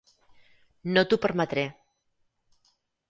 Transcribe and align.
No 0.95 1.03
t'ho 1.11 1.19
permetré. 1.27 1.67